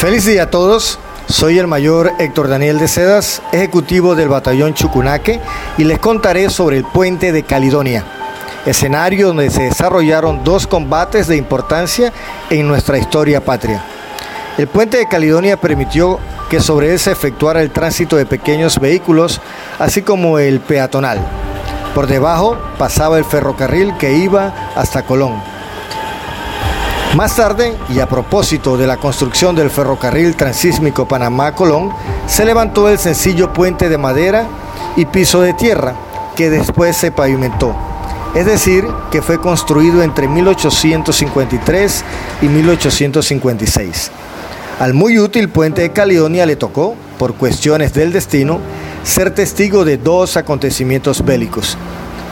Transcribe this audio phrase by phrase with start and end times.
[0.00, 0.98] Feliz día a todos.
[1.28, 5.38] Soy el mayor Héctor Daniel de Sedas, ejecutivo del batallón Chucunaque,
[5.76, 8.06] y les contaré sobre el puente de Caledonia,
[8.64, 12.14] escenario donde se desarrollaron dos combates de importancia
[12.48, 13.84] en nuestra historia patria.
[14.56, 19.38] El puente de Caledonia permitió que sobre él se efectuara el tránsito de pequeños vehículos,
[19.78, 21.20] así como el peatonal.
[21.94, 25.59] Por debajo pasaba el ferrocarril que iba hasta Colón.
[27.16, 31.90] Más tarde, y a propósito de la construcción del ferrocarril transísmico Panamá-Colón,
[32.28, 34.46] se levantó el sencillo puente de madera
[34.94, 35.96] y piso de tierra
[36.36, 37.74] que después se pavimentó.
[38.32, 42.04] Es decir, que fue construido entre 1853
[42.42, 44.10] y 1856.
[44.78, 48.60] Al muy útil puente de Caledonia le tocó, por cuestiones del destino,
[49.02, 51.76] ser testigo de dos acontecimientos bélicos.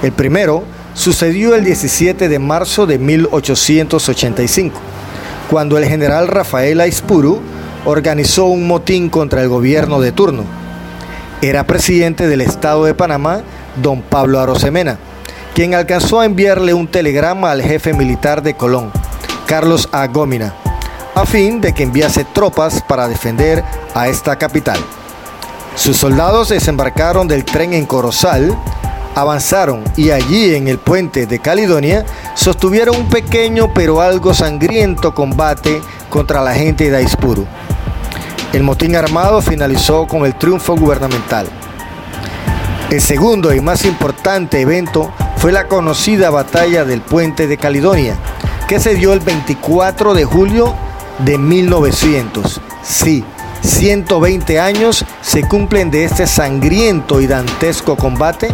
[0.04, 0.62] El primero
[0.98, 4.80] sucedió el 17 de marzo de 1885,
[5.48, 7.40] cuando el general Rafael Aispuru
[7.84, 10.42] organizó un motín contra el gobierno de turno.
[11.40, 13.42] Era presidente del Estado de Panamá,
[13.80, 14.98] don Pablo Arosemena,
[15.54, 18.90] quien alcanzó a enviarle un telegrama al jefe militar de Colón,
[19.46, 20.04] Carlos A.
[20.08, 20.52] Gómina,
[21.14, 23.62] a fin de que enviase tropas para defender
[23.94, 24.80] a esta capital.
[25.76, 28.58] Sus soldados desembarcaron del tren en Corozal,
[29.20, 35.80] avanzaron y allí en el puente de Caledonia sostuvieron un pequeño pero algo sangriento combate
[36.08, 37.46] contra la gente de Aispuru.
[38.52, 41.46] El motín armado finalizó con el triunfo gubernamental.
[42.90, 48.16] El segundo y más importante evento fue la conocida batalla del puente de Caledonia,
[48.66, 50.74] que se dio el 24 de julio
[51.18, 52.60] de 1900.
[52.82, 53.24] Sí,
[53.62, 58.48] 120 años se cumplen de este sangriento y dantesco combate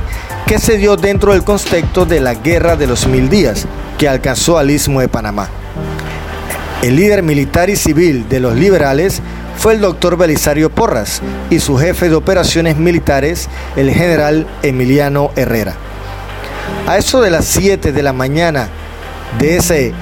[0.46, 3.66] que se dio dentro del contexto de la Guerra de los Mil Días,
[3.98, 5.48] que alcanzó al Istmo de Panamá.
[6.82, 9.22] El líder militar y civil de los liberales
[9.56, 15.74] fue el doctor Belisario Porras y su jefe de operaciones militares, el general Emiliano Herrera.
[16.86, 18.68] A eso de las 7 de la mañana
[19.38, 19.92] de ese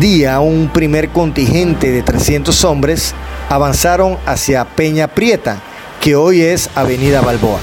[0.00, 3.14] día, un primer contingente de 300 hombres
[3.52, 5.58] avanzaron hacia Peña Prieta,
[6.00, 7.58] que hoy es Avenida Balboa.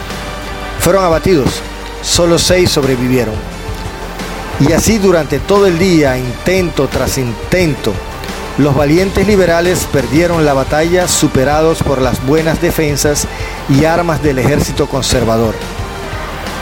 [0.80, 1.50] Fueron abatidos
[2.04, 3.34] solo seis sobrevivieron.
[4.60, 7.92] Y así durante todo el día, intento tras intento,
[8.60, 13.26] los valientes liberales perdieron la batalla superados por las buenas defensas
[13.68, 15.56] y armas del ejército conservador.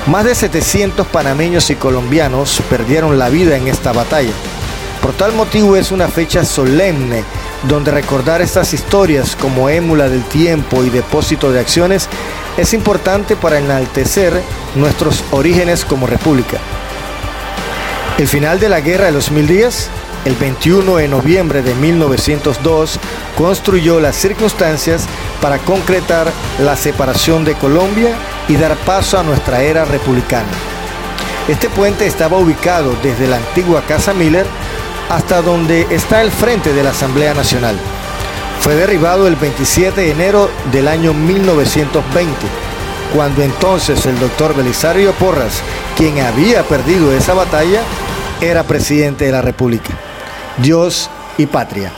[0.06, 4.32] Más de 700 panameños y colombianos perdieron la vida en esta batalla.
[5.02, 7.26] Por tal motivo es una fecha solemne
[7.63, 12.07] donde recordar estas historias como émula del tiempo y depósito de acciones
[12.57, 14.41] es importante para enaltecer
[14.75, 16.57] nuestros orígenes como república.
[18.18, 19.90] El final de la guerra de los mil días,
[20.25, 23.00] el 21 de noviembre de 1902,
[23.38, 25.06] construyó las circunstancias
[25.41, 28.16] para concretar la separación de Colombia
[28.47, 30.50] y dar paso a nuestra era republicana.
[31.47, 34.45] Este puente estaba ubicado desde la antigua Casa Miller
[35.09, 37.78] hasta donde está el frente de la Asamblea Nacional.
[38.59, 42.35] Fue derribado el 27 de enero del año 1920,
[43.16, 45.62] cuando entonces el doctor Belisario Porras,
[45.95, 47.81] quien había perdido esa batalla,
[48.41, 49.94] era presidente de la República.
[50.57, 51.91] Dios y patria.